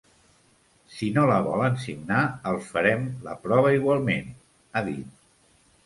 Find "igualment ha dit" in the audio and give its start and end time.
3.79-5.27